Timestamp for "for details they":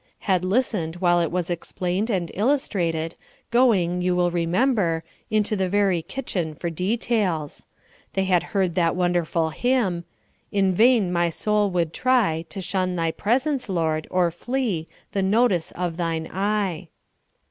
6.55-8.23